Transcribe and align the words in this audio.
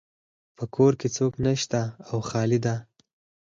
په 0.57 0.63
کور 0.75 0.93
کې 0.99 1.07
څوک 1.17 1.33
نشته 1.45 1.81
او 2.09 2.17
خالی 2.29 2.59
ده 2.65 2.75